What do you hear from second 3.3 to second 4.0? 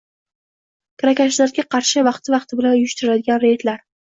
reydlar